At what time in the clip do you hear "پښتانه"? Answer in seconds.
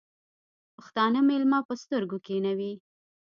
0.75-1.19